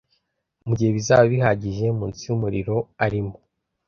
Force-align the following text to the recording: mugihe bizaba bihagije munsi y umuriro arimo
mugihe 0.67 0.89
bizaba 0.97 1.23
bihagije 1.33 1.85
munsi 1.97 2.21
y 2.27 2.31
umuriro 2.35 2.75
arimo 3.05 3.35